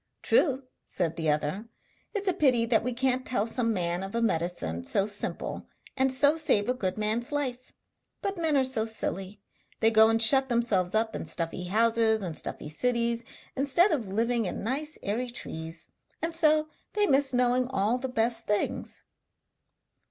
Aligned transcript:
'True!' 0.23 0.63
said 0.83 1.15
the 1.15 1.29
other, 1.29 1.67
'it's 2.15 2.27
a 2.27 2.33
pity 2.33 2.65
that 2.65 2.83
we 2.83 2.91
can't 2.91 3.23
tell 3.23 3.45
some 3.45 3.71
man 3.71 4.01
of 4.01 4.15
a 4.15 4.19
medicine 4.19 4.83
so 4.83 5.05
simple, 5.05 5.67
and 5.95 6.11
so 6.11 6.35
save 6.37 6.67
a 6.67 6.73
good 6.73 6.97
man's 6.97 7.31
life. 7.31 7.71
But 8.19 8.35
men 8.39 8.57
are 8.57 8.63
so 8.63 8.83
silly; 8.85 9.39
they 9.79 9.91
go 9.91 10.09
and 10.09 10.19
shut 10.19 10.49
themselves 10.49 10.95
up 10.95 11.15
in 11.15 11.25
stuffy 11.25 11.65
houses 11.65 12.23
in 12.23 12.33
stuffy 12.33 12.67
cities 12.69 13.23
instead 13.55 13.91
of 13.91 14.07
living 14.07 14.45
in 14.45 14.63
nice 14.63 14.97
airy 15.03 15.29
trees, 15.29 15.89
and 16.19 16.33
so 16.35 16.67
they 16.93 17.05
miss 17.05 17.31
knowing 17.31 17.67
all 17.67 17.99
the 17.99 18.09
best 18.09 18.47
things.' 18.47 19.03